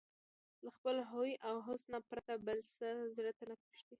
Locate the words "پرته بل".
2.09-2.59